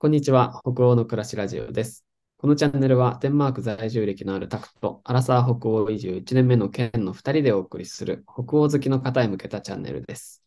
[0.00, 0.60] こんにちは。
[0.62, 2.04] 北欧の暮らしラジオです。
[2.36, 10.44] このチャンネルはデンマーク在住歴のあるタクト、アラサー北欧移住1年目の県の2人でお送りする北欧好きの方へ向けたチャンネルです。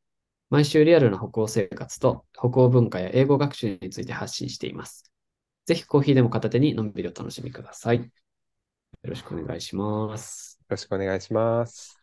[0.50, 5.12] 毎週リアルな北欧生活と北欧文化や英語学習について発信しています。
[5.66, 7.98] ぜひコーヒーでも片手にのんびりお楽しみください。
[7.98, 8.06] よ
[9.04, 10.60] ろしくお願いします。
[10.62, 12.02] よろしくお願いします。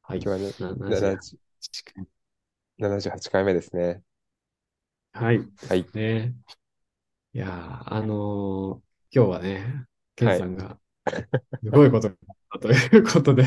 [0.00, 0.22] はい。
[0.22, 1.18] 今日はね、70
[2.78, 4.02] 70 78回目ですね。
[5.12, 5.40] はい。
[5.68, 5.92] はい。
[5.94, 6.34] ね
[7.34, 10.80] いやー、あのー今日はね、ケンさんが、
[11.64, 12.16] すごいことが
[12.50, 13.44] あったということで、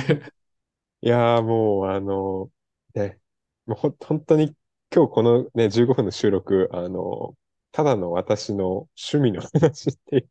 [1.01, 2.51] いやーもう、あの、
[2.93, 3.19] ね、
[3.65, 4.55] もうほん本当に
[4.93, 7.37] 今日このね、15分の収録、あの、
[7.71, 10.29] ただの私の趣味の話っていう、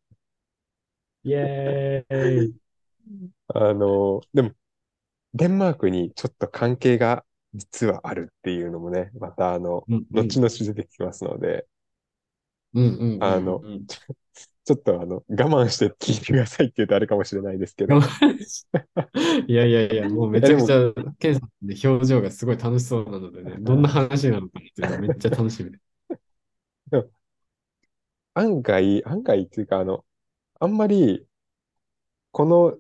[1.25, 2.55] イエーイ。
[3.49, 4.53] あの、でも、
[5.35, 10.27] デンマークにちょっと関係が実はあるっていうのもね、またあの、うんうん。
[10.29, 11.67] 後々出てきますので、
[12.75, 13.63] うんうんうんうんあの
[14.65, 17.99] ちょっとあの、我慢して聞いてくださいって言うとあれかもしれないですけど、
[19.47, 25.79] いやいやいや、もうめちゃくちゃ、ケンさんの表情がすごい楽しそうなのでね、 どんな話なのかっていうのめっちゃ楽しみで。
[28.33, 30.05] 案外、案外っていうか、あの、
[30.61, 31.27] あんまり、
[32.33, 32.79] この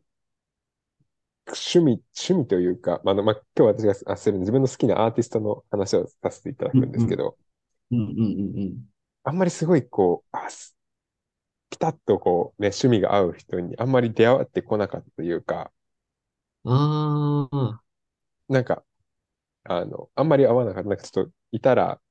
[1.54, 7.38] 趣味、趣味というか、まああの、まあ、今日私があする自分の好きなアーティストの話をさせていただくんですけど、
[7.90, 8.84] うんうんうん
[9.24, 10.76] あんまりすごいこう、あ、す
[11.70, 15.72] ピタッとこう、ね、趣味が合う人にあんまり出会ってこなかったというか、
[16.64, 17.48] うん。
[17.50, 17.80] あ
[18.48, 18.84] なんか、
[19.64, 20.88] あの、あんまり合わなかった。
[20.90, 22.03] なんかちょっといたら、ぜ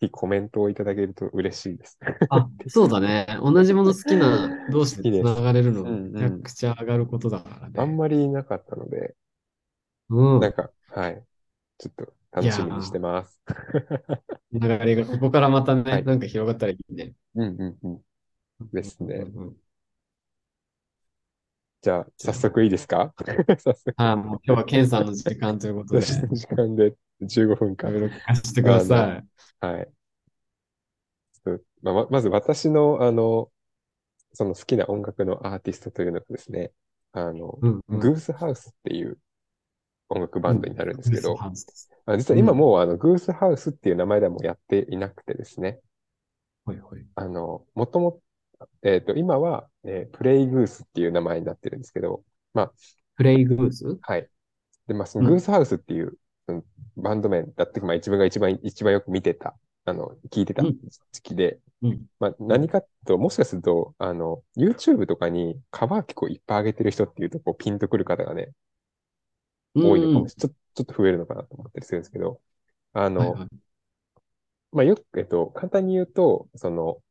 [0.00, 1.98] ひコメントをいただけると嬉しいです。
[2.30, 3.26] あ、 あ、そうだね。
[3.42, 7.80] 同じもの好きな 同士でつながれるのめちゃくちゃ上がることだからね。
[7.80, 9.14] あんまりいなかったので、
[10.08, 10.40] うん。
[10.40, 11.24] なんか、はい。
[11.78, 13.40] ちょっと楽しみにしてます。
[14.52, 17.14] 流れがここからまたね、はいなんか広がったらいいね。
[17.34, 17.88] うんうんう
[18.64, 18.70] ん。
[18.72, 19.16] ですね。
[19.16, 19.56] うんうん
[21.82, 23.14] じゃあ、早速いいですか？
[23.58, 28.10] 早速、 あ、もう今日はケンさんの時間ということで、時間で15分間。
[28.10, 29.24] かせてください。
[29.60, 29.92] はい。
[31.44, 33.50] ちょっとまあままず私の、あの、
[34.32, 36.72] その好きな音楽のアーティストというのがですね、
[37.12, 39.18] あの、うんうんグースハウスっていう
[40.08, 45.80] 音楽バンドになるんですけど、ハウスですあ実は今もうあの、グースハウスっていう名前ではもうやっていなくてですね、
[46.64, 47.04] はいはい。
[47.14, 48.20] あの、もとも、
[48.82, 52.22] えっと、今は、えープレイグースっていう名前になってるんですけど、
[53.16, 53.98] プレイグース？
[54.02, 54.28] はい。
[54.86, 56.14] で、まあ、そのうんグースハウスっていう、
[56.96, 60.80] バンド名だって、まあ、自分が一番、一番よく見てた、あの、聞いてたうん。
[61.12, 62.06] 時期で、うん。
[62.20, 68.52] まあ、何かと、もしかすると、あの、YouTube とかにカバー結構いっぱい上げてる人っていうと、こう、ピンとくる方がね、
[69.80, 70.54] 多いのかもしれない。
[70.74, 72.40] ちょっと増えるのかなと思ったりするんですけど、
[72.92, 73.60] あの、はいはい。
[74.72, 77.02] まあ、よく、えっと、簡単に言うと、その、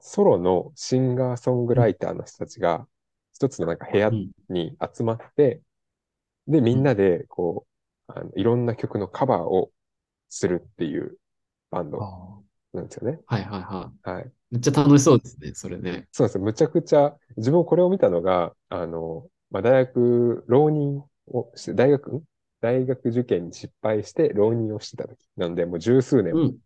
[0.00, 2.86] ソロのシンガーソングライターの人たちが、
[3.34, 5.62] 一つのなんか部屋うんに集まって、
[6.48, 7.75] で、みんなで、こう、
[8.08, 9.72] あの、いろんな曲のカバーを
[10.28, 11.18] するっていう
[11.70, 13.20] バンドあなんですよね。
[13.30, 13.96] ーはいはいはい。
[14.02, 14.32] はい。
[14.50, 16.08] めっちゃ楽しそうですね、それね。
[16.12, 16.44] そうなんですよ。
[16.44, 22.24] むちゃくちゃ、自分これを見たのが、あの、まあ、大学、浪人をして、大学、ん
[22.60, 26.58] 大学受験に失敗して浪人をしてた時なので、もう十数年うん。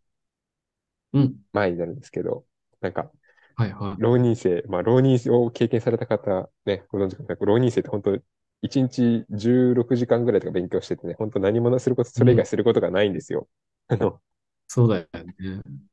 [1.12, 1.40] うん。
[1.52, 2.46] 前になるんですけど、
[2.80, 3.10] なんか、
[3.54, 4.00] はいはい。
[4.00, 8.18] 浪人生、まあ、浪人を経験された方、ね、ご存知かな浪人生って本当、
[8.62, 13.48] 1日16時間ぐらいとか勉強しててね、本当何もすること、それ以外することがないんですよ。
[13.88, 14.20] あの、
[14.68, 15.36] そうだよね。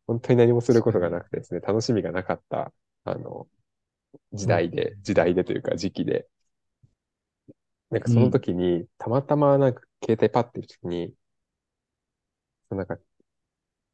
[0.08, 2.74] 本当に何もすることがなくてですね、楽しみがなかった、
[3.06, 3.48] あの、
[4.34, 6.28] 時代で、時代でというか時期で。
[7.90, 11.14] なんかその時に、たまたまなんか携帯パッていう時に、
[12.70, 12.98] なんか、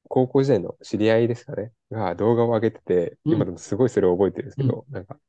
[0.09, 3.33] 高校時代の知り合いですかね、が動画を上げてて、うん。
[3.33, 5.19] 今でもすごいそれを覚えてるんですけど、なんか、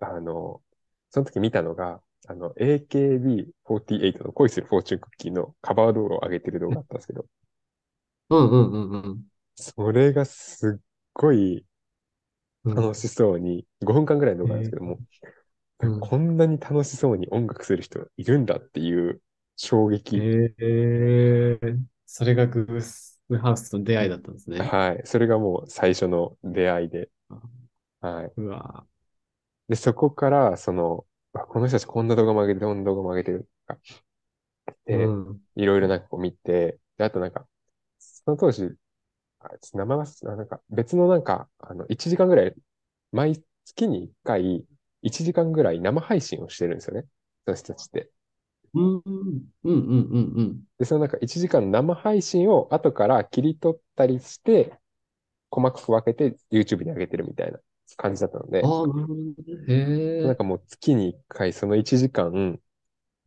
[0.00, 0.62] あの、
[1.16, 7.24] その時見たのが、あの、AKB48 の恋するフォーチュンクッキーのカバー動画を上げてる動画だったんですけど、
[8.30, 10.80] うんうんうんうんそれがすっ
[11.12, 11.66] ごい
[12.64, 12.76] うん。
[12.76, 15.00] 楽しそうに、5分間ぐらいの動画なんですけども、
[15.80, 19.20] うんこんなに楽しそうに音楽する人いるんだっていう
[19.56, 20.16] 衝撃。
[20.18, 21.58] へえ
[22.06, 24.58] それがグースハウスとの出会いだったんですね。
[24.60, 25.02] はい。
[25.04, 27.10] それがもう最初の出会いで。
[28.00, 28.32] はい。
[28.36, 28.86] うわ
[29.68, 33.80] で、そこから、その、あこの人たちこんな動画も上げてる、こんな動画も上げてるとか。
[34.84, 35.40] で、うん。
[35.56, 37.46] いろいろなんかこう見て、で、あとなんか、
[37.98, 38.70] その当時、
[39.40, 42.54] あ名前は、あなんか別のなんか、あの、1時間ぐらい、
[43.12, 44.66] 毎月に1回、
[45.02, 47.06] 1時間ぐらい生配信をしてるんですよね。
[47.46, 48.10] その人たちって。
[48.74, 50.64] うん、うん、うん、うん、うん。
[50.78, 54.78] で、そのなんか1時間の生配信を後から切り取ったりして、
[55.50, 57.60] 細かく分けて YouTube に上げてるみたいな
[57.96, 59.34] 感じだったので、ああ、なるほどね。
[59.68, 60.26] へえ。
[60.26, 62.60] なんかもう月に1回その1時間、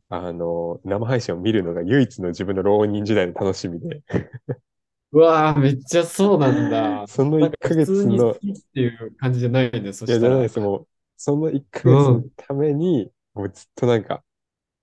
[0.09, 4.03] あの、生配信を見るのが唯一の自分の浪人時代の楽しみで、
[5.11, 7.07] うわあ、めっちゃそうなんだ。
[7.07, 8.39] その1ヶ月のっ
[8.73, 10.19] ていう感じじゃないんで、そいや。
[10.19, 10.59] じゃないです。
[10.59, 14.23] もう、その1ヶ月のために、もうずっとなんか、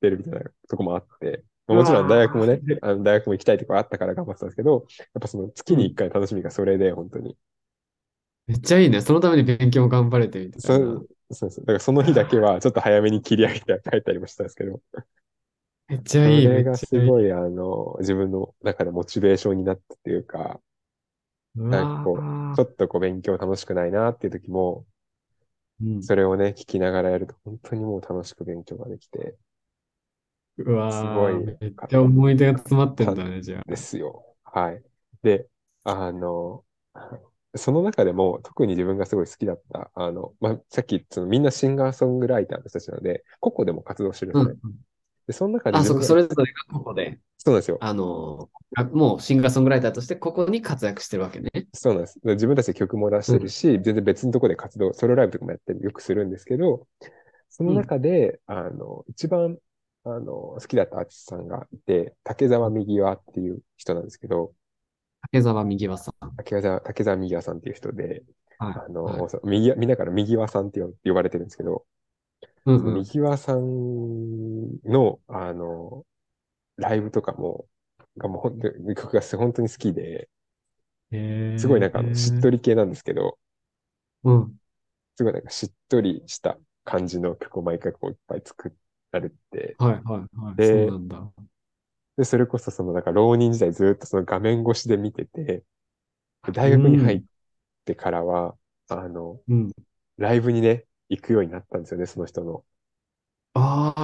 [0.00, 7.36] 出るみたいなとこもあって、もちろん大学もねあの大学も行きたいとかあったから頑張ってたんですけど、やっぱその月に1回の楽しみがそれで、本当に。
[8.46, 9.00] めっちゃいいね。
[9.00, 10.66] そのために勉強も頑張れてみたいな。
[10.66, 10.76] そ
[11.30, 11.64] う、そうそう。
[11.64, 14.80] だからその日だけはちょっと早めに切り上げて帰ったりもしたんですけど、
[15.88, 16.78] めっちゃいい、それが。
[16.78, 20.60] すごい、あの、自分の中でモチベーションになったっていうか、
[21.56, 29.36] うなんかこうわちょっとこう勉強楽しくないなっていう時も、ーそれをね、聞きながらやると本当にもう楽しく勉強ができて、
[30.58, 33.66] うわすごいーめっちゃ思い出が詰まってんだね、じゃあ。
[33.66, 34.36] ですよ。
[34.44, 34.84] はい。
[35.22, 35.48] で、
[35.84, 36.64] あの、
[37.56, 44.56] その中でも特に自分がすごい好きだった、あの、まあ、さっきそのみんなシンガーソングライターの人たちなので、個々でも活動してるんうん
[45.26, 47.78] でその中であ、そっか、自分がそれぞれがここで、そうなんですよ。
[47.80, 51.50] あの、あもうシンガーソングライターとしてここに活躍してるわけね。
[51.72, 52.20] そうなんです。
[52.20, 56.86] で自分たちで曲も出してるし、全然別のところで活動、ソロライブとかもやってるよくするんですけど、
[57.50, 59.58] その中で、あの、一番、
[60.04, 64.52] あの、好きだったアーティストさんがいて、竹澤右輪っていう人なんですけど、
[65.32, 66.36] 竹澤右輪さん。
[66.36, 68.22] 竹澤、竹澤右輪さんっていう人で、
[68.58, 68.74] はい。
[68.74, 71.84] あの、みんなから右輪さんって呼呼ばれてるんですけど、
[72.64, 72.94] うんうん。
[72.94, 76.04] 右輪さんの、あの、
[76.76, 77.66] ライブとかも、
[78.16, 80.28] がもう本当が本当に好きで、
[81.58, 83.38] すごいなんかあのしっとり系なんですけど、
[84.24, 84.56] うん。
[85.16, 88.74] すごいなんかしっとりした感じの曲を毎回こういっぱい作
[89.12, 90.04] られて、はいはい
[90.38, 90.56] はい。
[90.56, 91.32] でそうなんだ。
[92.16, 95.64] で、それこそそのなんか浪人時代ずっとその画面越しで見てて、
[96.46, 97.24] で大学に入っ
[97.86, 98.56] てからは、
[98.88, 99.72] あの、うん。
[100.18, 102.64] ライブにね、行くようになったんですよね、その人の。
[103.54, 103.94] あ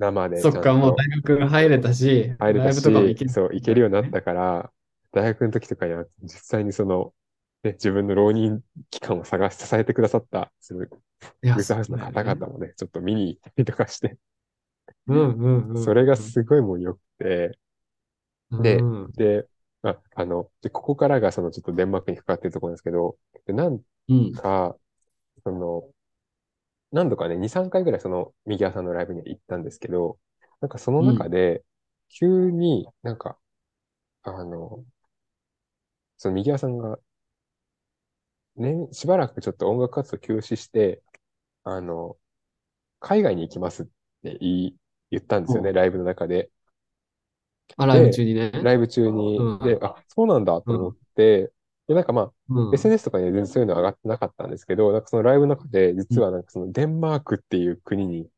[0.00, 0.42] 生で。
[0.42, 4.72] そっか、もうと大学入れたし、入れたライブとかも行し、けそう、行けるようになったから、
[5.12, 7.14] 大学の時とかには実際にその、
[7.62, 10.86] ね、自分の浪人期間を探し、支えてくださった、その、
[11.42, 14.18] いやグースハウスの方々もね、ちょっと見に行ったりとかして、
[15.08, 15.92] うんうんうん。
[15.92, 17.58] それがすごいもう良くて、
[18.58, 19.48] でうんで、
[19.82, 24.40] あ、あの、で、ここからがそのちょっとデンマークにかかってるところなんですけど、で、なんうん。
[24.42, 24.76] か、
[25.44, 25.90] その、
[26.92, 30.18] 何度かね、2、3回ぐらいその右輪さんのライブに行ったんですけど、
[30.60, 31.64] なんかその中で、
[32.08, 33.38] 急になんか、
[34.22, 34.84] あの、
[36.18, 36.98] その右輪さんが、
[38.56, 41.02] ね、しばらくちょっと音楽活動休止して、
[41.64, 42.16] あの、
[43.00, 43.86] 海外に行きますっ
[44.22, 44.76] て言い、
[45.10, 46.50] 言ったんですよね、うライブの中で。
[47.76, 48.50] あ、ライブ中にね。
[48.52, 49.58] ライブ中にうん。
[49.58, 51.52] で、あ、そうなんだと思って、
[51.86, 52.74] で、なんかまあ、うん。
[52.74, 58.28] SNS とかには全然そういうの上がってなかったんですけど、なんかそのライブの中で、実はなんかそのデンマークっていう国に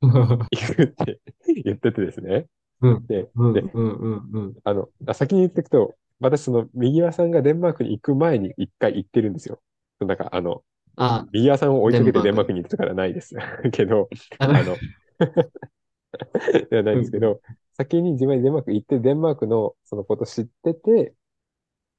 [0.00, 1.20] 行くって
[1.64, 2.46] 言っててですね。
[2.80, 4.54] うんで、うんで、うんうんうん。
[4.62, 9.60] あの、あ先に言っていくと、私その右輪さんがデンマークに行く前に一回行ってるんですよ。
[10.00, 10.62] なんかあの、
[11.00, 13.36] あ、右輪さんを追いかけてデンマーククに行くとかないです。
[13.72, 14.08] けど、
[14.38, 14.76] ああの、
[16.70, 17.40] ではないんですけど、
[17.76, 21.14] 先に自分でデンマーク行って、デンマークのそのこと知ってて、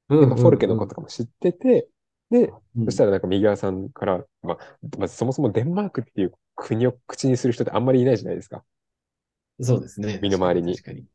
[0.08, 1.88] うんでまあフォルケのこととかも知ってて、
[2.30, 4.58] で、うんそしたらなんか右側さんから、まあ、
[4.98, 8.64] まずそもそもデンマークっていう国を口にする人ってあんまりいないじゃないですか。
[9.60, 10.18] そうですね。
[10.22, 11.06] 身の回りに確かに。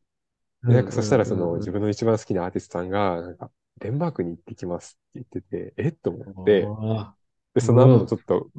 [0.63, 7.15] でなんかそしたらそのうん自分の一番好きなアーティストさんが、なんか、デンマークに行ってきますって言ってて、えっと思って、あ
[7.55, 8.51] で、その後もちょっと、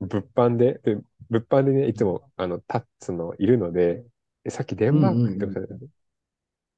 [0.00, 0.96] 物販で、で、
[1.30, 4.04] 物販でね、いつも、あの、タッツの、いるので、
[4.44, 5.76] えさっきデンマークっておっしゃってた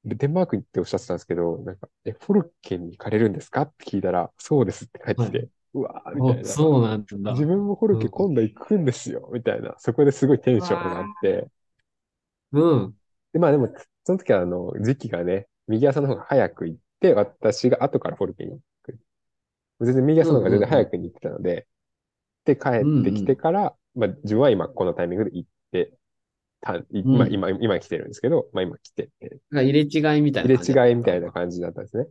[0.05, 6.57] でデンマークっておっしゃってたんですけど、なんか、え、フォルケに行かれるんですかって聞いたら、そうですって帰ってきて、はうわーみたいな。
[6.57, 7.15] そうなんだ。
[7.33, 9.75] 自分もフォルケ今度行くんですよ、みたいな。
[9.79, 11.49] そこですごいテンション上がって。
[12.51, 12.97] うん。
[13.33, 13.69] で、まあでも、
[14.05, 18.59] その時はあの、時期がね、右足の方が早く行って、私が後からフォルケに。
[19.85, 21.67] 全然右足の方が全然早くに行ってたので、
[22.45, 25.93] で、帰ってきてから、まあ自分は今このタイミングで行って
[26.61, 27.17] た、いうん。
[27.17, 32.05] まあ今、今来てるんですけど、まあ今来てて、入れ違いみたいな入れ違いみたいな感じだったんですね。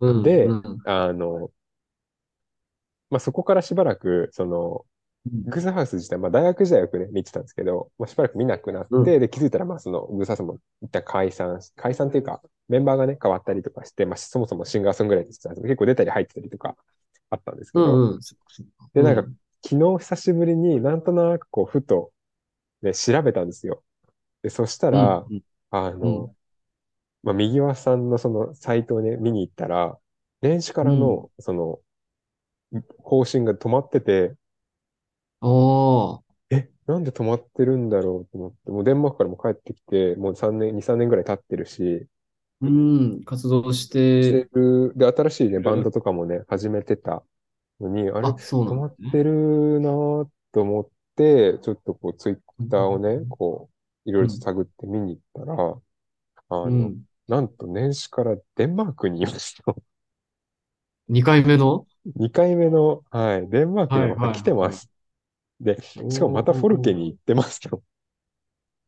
[0.00, 0.80] うんでうん。
[0.84, 1.50] あの、
[3.10, 4.84] まあそこからしばらく、その、
[5.26, 5.42] うん。
[5.44, 9.04] グースハウス自体、まあ大学時代よくね、見てたんですけど、まあ、しばらく見なくなって、うん。
[9.04, 16.76] で、気づいたら、まあその、グースハウスも一旦解散し、解散っていうか、メンバーがね、変わったりとかして、まあそもそもシンガーソングライターしてたんですけど結構出たり入ってたりとか
[17.32, 18.20] あったんですけど、うんうん。
[18.94, 19.22] で、なんか、
[19.64, 22.12] 昨日久しぶりになんとなくこう、ふと、
[22.82, 23.84] ね、調べたんですよ。
[24.42, 26.36] で、そしたら、うんうんあの、うん
[27.22, 29.98] まあ、右輪さんのそのサイトをね、見に行ったら、
[30.42, 31.80] 年始からの、その、
[33.02, 34.34] 更新が止まってて、
[35.40, 36.22] おー。
[36.50, 42.06] え、なんで止まってるんだろうと思って、もうデンマークからも帰ってきて、もう3年、2、3年ぐらい経ってるし、
[42.62, 47.24] うん、活動ししてて、る、で、新しいね、るバンドとかもね、始めてた
[47.80, 48.94] のに、あれ、あ、そう止まっ。
[49.10, 49.90] てるな
[50.52, 53.68] と思って、ちょっとこう、ツイッターをね、こ
[54.06, 55.54] う、いろいろと探って見に行ったら、
[56.50, 57.02] あの、うん。
[57.28, 59.74] なんと年始からデンマークにいました。
[61.08, 64.90] 2回目の？2回目の、はい、デンマークにまた来てます。
[65.60, 67.82] で、しかもまたフォルケに行ってますと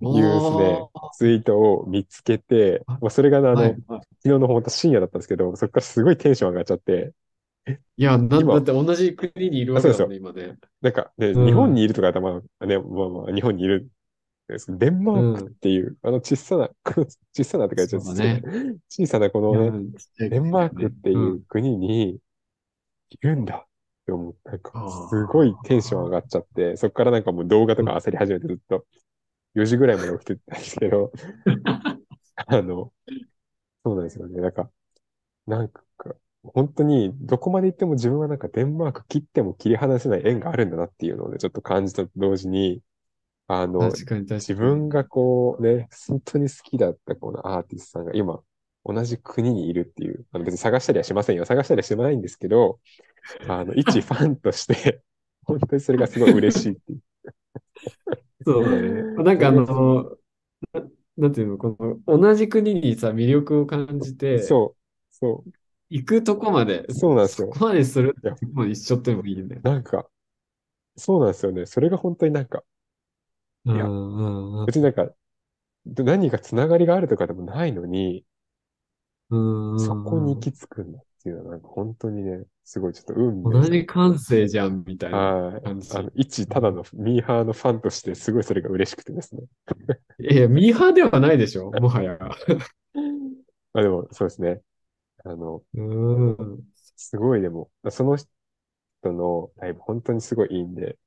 [0.00, 1.10] おいうですね、ー。
[1.12, 3.74] ツイートを見つけて、まあ、それがあの、はい。
[3.74, 7.12] 昨はい日の本当深夜だったんですけど、そこからすごいテンション上がっちゃって、
[7.96, 10.58] いや、だ、今だって同じ国にいるわけだもんね、今ね。
[10.80, 11.46] なんか、ね、うん。
[11.46, 13.88] 日本にいるとかたら、まあね、まあまあ、日本にいる
[14.68, 16.70] デンマークっていう、あの小さな、
[17.32, 18.42] 小さなって書いてあるそうだね。
[18.88, 22.20] 小さなこのね、デンマークっていうんう国に
[23.10, 23.66] いるんだっ
[24.04, 25.08] て思って、なんかあー。
[25.08, 28.84] すごいテンション上がっちゃって、そこからなんかもう動画とか焦り始めてずっと
[29.54, 31.12] 4時ぐらいまで起きてたんですけど、
[32.46, 32.92] あの、
[33.84, 34.40] そうなんですよね。
[34.40, 34.70] なんか、
[35.46, 35.82] なんか、
[36.42, 42.82] 本当にどこまで行っても自分はなんかデンマーク切っても切り離せない縁があるんだなっていうのをね、ちょっと感じたと同時に、
[43.46, 43.80] あの。
[44.36, 48.40] 自分がこうね、本当に好きだったこのアーティストさんが今、
[48.84, 51.44] 同じ国にいるっていう、あの別に探したりはしませんよ。
[51.46, 52.80] 探したりはしてないんですけど、
[53.48, 55.02] あの、一ファンとして、
[55.44, 57.00] 本当にそれがすごい嬉しいっていう。
[58.46, 58.64] そう。
[58.70, 59.08] だね。
[59.24, 60.18] なんかあの、
[60.72, 60.82] な
[61.16, 65.48] なんていうの、この、同じ国にさ、魅力を感じて、そう、そう、
[65.90, 67.46] 行くとこまで、そうなんですよ。
[67.54, 69.62] そこまでするいやとこまで一緒ってもいいんだよ。
[69.62, 70.08] なんか、
[70.96, 71.66] そうなんですよね。
[71.66, 72.64] それが本当になんか、
[73.68, 74.62] いやうんうん。
[74.64, 75.10] うん別になんか、
[75.86, 78.26] 何かつながりがあるとかでもないのに、
[79.30, 79.78] うんうん。
[79.78, 85.62] そこに行き着くんだっていうのは、なんか本当にね、すごいちょっと運命同じ感性じゃん、みたいなはい。
[85.62, 86.02] 感じあ。
[86.02, 89.42] の、一ただのミーハーのファンとして、すごいそれが嬉しくてですね。
[90.18, 92.18] いや、ミーハーではないでしょ、もはや。
[93.72, 94.62] まあでも、そうですね。
[95.24, 96.64] あの、うん。
[96.96, 98.28] すごいでも、その人
[99.04, 100.98] のライブ本当にすごいいいんで、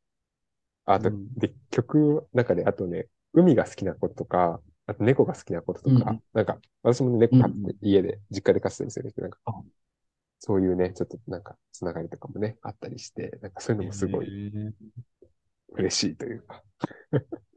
[0.85, 9.63] あと、うんで、曲の中で、あとね、海が好きなこととか、あと猫が好きなこととか、うんなんか、私もね猫飼って家で、実家で飼ってたりするけど、なんかあ、
[10.39, 14.53] そういうね、ちょっとなんか、つながりとかもね、あったりして、なんかそういうのもすごい
[15.69, 16.63] 嬉しいというか。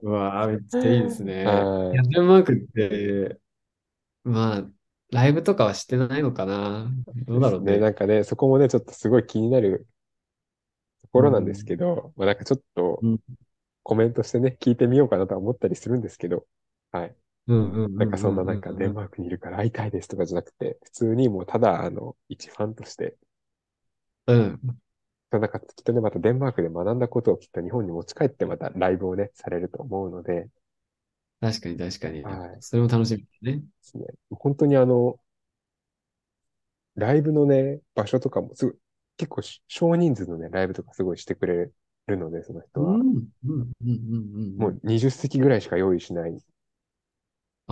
[0.03, 1.45] うわーめっちゃいいですね。
[1.45, 3.39] はいいや、デンマークって、
[4.25, 4.65] まあ、
[5.11, 6.91] ライブとかはしてないのかな。
[7.27, 7.79] どうだろうね、ね。
[7.79, 9.87] なんかね、そこもね、ちょっとすごい気になる
[11.03, 13.19] ところなんですけど、まあなんかちょっとうん
[13.83, 16.47] コメントしてね、聞いてみようかなとは思ったりするんですけど、
[16.93, 17.17] はい。
[17.99, 23.17] なんかそんななんかデンーマークにいるから会いたいですとかじゃなくて、普通にもうただ、あの、一ファンとして、
[24.27, 24.33] ク。
[24.33, 24.81] うん。
[25.31, 30.49] なんかきっとね、またデンマークで学んだことをきっと日本に持ち帰ってまたライブをね、されると思うので、
[31.41, 32.23] 確かに確かに。
[32.23, 33.63] はいそれも楽しみですね。
[33.63, 35.19] ですね、本当にあの、
[36.97, 38.75] ライブのね、場所とかもすごい、
[39.17, 41.71] 結構し少人数のね、ライブとかすごいしてくれ
[42.07, 42.95] るので、その人は。
[42.95, 43.89] うん、うん、うん、うん、う
[44.47, 44.59] ん。
[44.59, 46.39] もう20席ぐらいしか用意しない。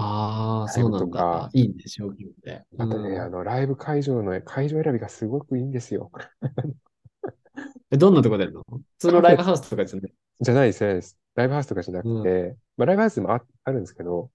[0.00, 1.50] ああ、そうなんだ。
[1.52, 2.64] いいね、小規模で。
[2.78, 6.10] あとね、うんあの、ライブ会場の、会場選びがすごくいいんですよ。
[7.90, 8.64] え、どんなとこでやるの？
[8.68, 11.00] 普通のライブハウスとかじゃないじゃないですね。
[11.34, 14.30] ライブハウスとかじゃなくて、まあ、ライブハウスもあ、あるんですけど、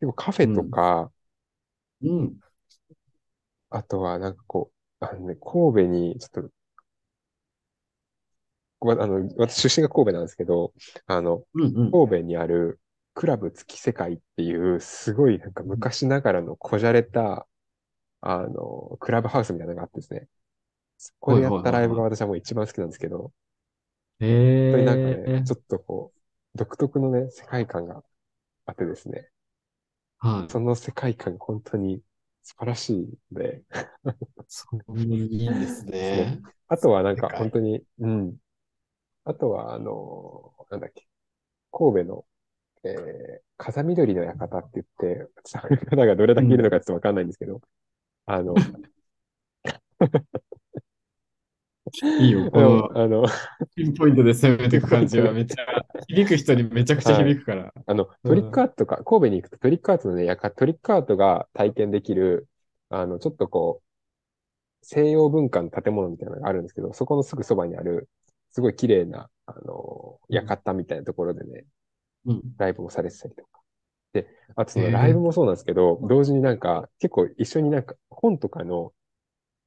[0.00, 1.10] 結構カフェとか、
[2.02, 2.40] うん。
[3.70, 6.50] あとはなんかこう、あのね、神戸に、ちょっと、
[8.80, 10.72] わあの、私出身が神戸なんですけど、
[11.06, 11.90] あの、うん、うん。
[11.90, 12.80] 神戸にある
[13.14, 17.46] クラブ月世界っていう、すごいなんか昔ながらのこじゃれた、
[18.22, 20.28] あの、クラブハウスみたいなのがあってですね。
[20.98, 23.32] そこでやったライブが私はもう一番好きなんですけど、
[24.20, 24.26] へ
[24.62, 26.12] 本当になんかえね、ちょっとこ
[26.54, 28.02] う、独特のね、世界観が
[28.66, 29.30] あってですね、
[30.18, 30.50] はい。
[30.50, 32.02] その世界観が本当に
[32.42, 33.62] 素晴らしいので、
[34.48, 36.40] そんなにいいんですね。
[36.68, 38.36] あとはなんか本当に、うん。
[39.24, 41.08] あとはあの、なんだっけ、
[41.72, 42.26] 神戸の、
[42.84, 44.86] えー、風緑の館って言っ
[45.26, 47.60] て、その方がどれだけいるのかちょっとわかんないんですけど、
[48.26, 48.54] あの、
[52.18, 53.24] いいよ、このあの、
[53.74, 55.64] ピンポイントで攻めていく感じはめっちゃ、
[56.08, 57.72] 響く人にめちゃくちゃ響くから。
[57.86, 62.48] あの、トリックアートとか、神戸に行くとトリックアートのね、やか、トリックアートが体験できる、
[62.90, 63.86] あの、ちょっとこう、
[64.82, 68.08] 西洋文化の建物みたいなのがあるんですけど、そこのすぐそばにある、
[68.52, 71.66] すごい綺麗な、あの、館みたいなところでね、うん。
[72.58, 73.60] ライブもされてたりとか。
[74.14, 78.92] で、あとそのライブもそうなんですけど、同時になんか、結構一緒になんか本とかの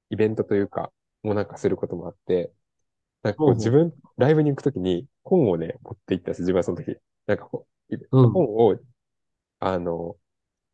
[0.10, 0.92] イベントというか、
[1.24, 2.54] もうなんかすることもあって、
[3.24, 6.98] なんかこほう自分、ライブに行くときに本をね、持って行ったんです、自分はその時。
[7.28, 8.34] なんかこう、うん。
[8.34, 8.80] 本を、
[9.60, 10.18] あの、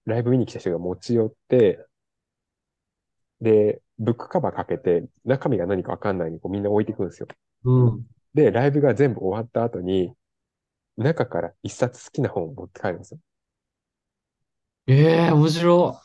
[0.06, 1.86] ライブ見に来た人が持ち寄って、
[3.42, 7.28] で、ブックカバーかけて、中身が何かわかんないにこうみんな置いていくんですよ。
[7.64, 8.06] うん。
[8.34, 10.14] で、ライブが全部終わった後に、
[11.04, 13.20] 中から一冊好きな本を持って帰るんですよ。
[14.88, 16.02] ええ面白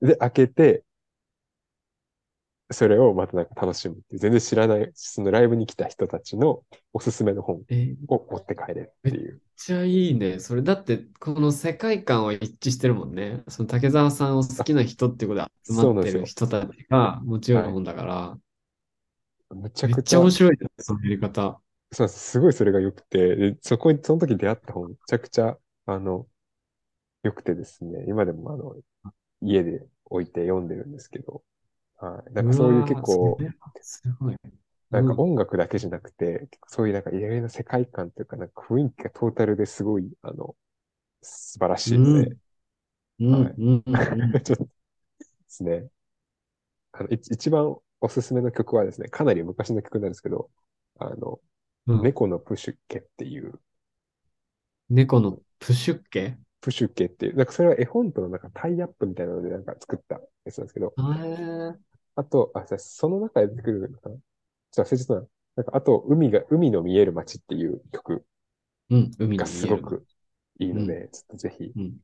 [0.00, 0.84] で、開けて、
[2.70, 7.74] それをまたなんか楽しむっていう、全然知らない、そのライブに来た人たちのおすすめの本い。
[7.74, 9.40] えーめっを持って帰れるっていう。
[9.56, 10.38] ちゃいいね。
[10.40, 13.42] それだって、この世界観は一致してるもんね。
[13.48, 18.38] その竹澤さんを好きな人っていうことで集まってる人たちが持ち寄る本だから、
[19.50, 21.60] むちゃくちゃ、めっちゃ面白いね、そのやり方。
[21.92, 26.28] そうすすごいそれが良くて、でそこに、その時出会った本、めちゃくちゃ、あの、
[27.24, 28.76] 良くてですね、今でもあの、
[29.42, 31.44] 家で置いて読んでるんですけど、
[31.98, 32.34] はい。
[32.34, 33.44] なんかそういう結構
[33.80, 34.36] すごい。
[34.90, 40.56] なんかうん音楽だけじゃなくて、そういうなんかいろいろな世界観というか、なんか雰囲気がトータルですごい、あの、
[41.22, 42.36] 素晴らしいので、
[43.20, 44.40] うん、はいうん、うんうん。
[44.44, 44.70] ちょっとで
[45.48, 45.90] すね。
[46.92, 50.50] あの、い一番おすすめの曲はですね、かなり昔の曲なんですけど、
[50.98, 51.40] あの、
[51.88, 52.02] うん。
[52.02, 53.60] 猫のプシュッケっていう、
[54.90, 56.38] 猫のプシュッケ？
[56.60, 60.20] プシュッケっていう、なんかそれは絵本とのなんかタイアップみたいなのでなんか作った。
[60.44, 61.74] やつなんですけど、へー。
[62.14, 64.16] あと、あ、その中で出てくるのかな？
[64.16, 65.20] ちょっと忘れちゃったな。
[65.56, 68.24] なんか、あと、海が、海の見える街っていう曲。
[68.90, 69.60] うん、海がの見える。
[69.60, 70.06] すごく
[70.58, 71.96] いいので、ちょっとぜひうん。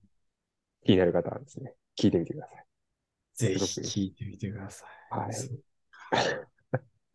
[0.84, 2.66] 気になる方はですね、聞いてみてください。
[3.34, 5.18] ぜひ聞いてみてください。
[5.18, 5.32] はい。
[5.32, 5.60] そう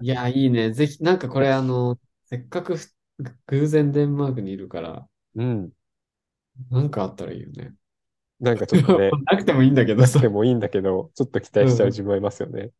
[0.02, 0.72] いや、いいね。
[0.72, 2.00] ぜひ、なんかこれあの、
[2.30, 2.94] せっかくふ
[3.48, 5.72] 偶然デンマークにいるから、うん。
[6.72, 7.76] なんかあったらいいよね。
[8.40, 10.30] なんかちょっとね、 なくてもいいんだけどさなくて。
[10.30, 12.72] もいいんだけど、ちょっと期待しちゃう自分はいますよね。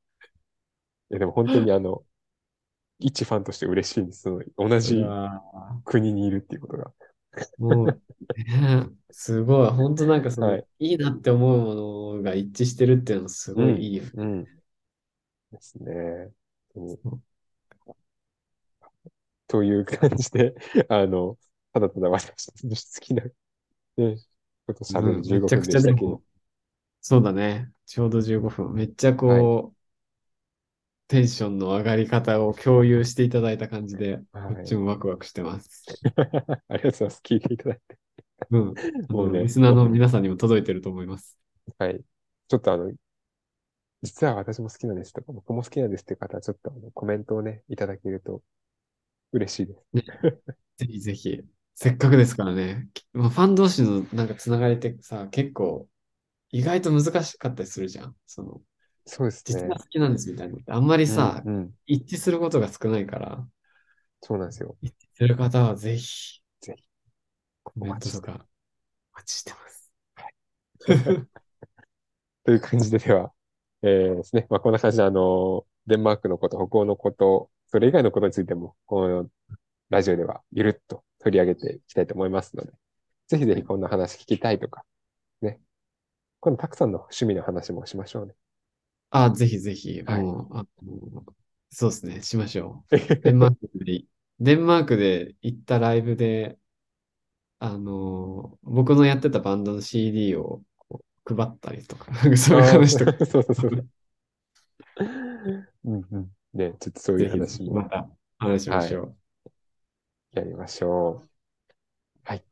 [1.12, 2.04] いや、でも本当にあの、
[3.00, 4.24] 一ファンとして嬉しいんです。
[4.24, 5.42] その同うじわ
[5.86, 6.94] 国にいるっていうことが。
[7.60, 8.02] ーもう、
[8.38, 9.70] ね、すごい。
[9.72, 14.04] 本当なんかその、はいい、いなって思うものが一致してるっていうのすごいいいよ。
[14.14, 14.48] うん。
[15.52, 16.32] ですね。
[16.76, 17.24] うん
[19.50, 20.56] という感じで、
[20.90, 21.38] あの、
[21.74, 22.30] ただただ私
[22.64, 24.18] の 好きな、ね、
[24.68, 26.24] こと喋るうん15めちゃくちゃで分でしたけども、、
[27.02, 27.72] そうだね。
[27.86, 28.74] ちょうど15分。
[28.74, 29.78] めっちゃこう、
[31.08, 35.86] テンションの上がり方を共有していただいた感じで、はいこっちもワクワクしてます。
[36.68, 37.22] ありがとうございます。
[37.24, 37.98] 聞いていただいて。
[38.52, 38.66] うん。
[38.66, 38.74] も
[39.10, 41.36] うもうねリスナーの皆さんにも届いてると思います。
[41.80, 42.00] はい。
[42.48, 42.92] ちょっとあの、
[44.04, 48.42] 実は私も好きなんですとか、僕も好きなんですっていう方は、ちょっとあのコメントをね、いただけると
[49.32, 50.06] 嬉しいです。
[50.78, 51.42] ぜひぜひ。
[51.76, 52.90] せっかくですからね。
[52.94, 55.88] きまあファン同士のなんかつながりってさ、結構
[56.52, 58.16] 意外と難しかったりするじゃん。
[58.26, 58.62] その、
[59.06, 59.80] そうですね実は。
[59.80, 60.72] 好きなんですみたいなのって。
[60.72, 63.48] あんまりさ、うん、うん一致することが少ないから、
[64.22, 64.76] そうなんですよ。
[64.82, 66.84] 一致する方はぜひ、ぜひ、
[67.64, 68.46] コメントとか
[69.14, 69.92] お待ちしてます。
[72.44, 73.32] という感じででは、
[73.84, 74.48] えーですね。
[74.50, 79.30] まあ、こんな感じで、あの、デンマークのこと、北欧のこと、それ以外のことについても、この
[79.90, 82.72] ラジオではゆるっと取り上げていきたいと思いますので、
[83.28, 84.84] ぜひぜひこんな話聞きたいとか、
[85.42, 85.60] ね。
[86.40, 88.34] 今度たくさんの趣味の話もしましょうね。
[89.12, 91.24] あ、ぜひぜひ、はいもう、あの
[91.72, 92.98] そうですね、しましょう。
[93.22, 94.04] デンマークで、
[94.40, 96.58] デンマークで行ったライブで、
[97.60, 100.64] あの、僕のやってたバンドの CD を
[101.26, 103.90] 配ったりとか、そういう話とか、 そうそうそう。
[105.86, 106.32] うんうん。
[106.54, 109.18] ね、ちょっとそういう話もまた話しましょう。
[110.32, 111.30] やりましょう。
[112.24, 112.44] はい。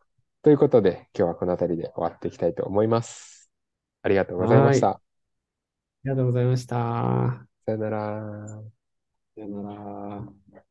[0.41, 3.51] ということで、今日はこの辺りで終わっていきたいと思います。
[4.01, 4.89] ありがとうございました。
[4.89, 5.01] あ
[6.03, 7.47] りがとうございました。
[7.65, 8.47] さよなら。
[9.35, 9.73] さよな
[10.53, 10.66] ら。